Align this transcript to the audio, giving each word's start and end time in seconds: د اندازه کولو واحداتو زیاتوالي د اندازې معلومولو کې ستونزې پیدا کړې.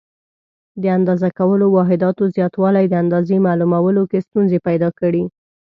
د 0.81 0.83
اندازه 0.97 1.29
کولو 1.39 1.65
واحداتو 1.77 2.23
زیاتوالي 2.35 2.85
د 2.89 2.93
اندازې 3.03 3.35
معلومولو 3.47 4.01
کې 4.11 4.25
ستونزې 4.27 4.57
پیدا 4.67 4.89
کړې. 4.99 5.23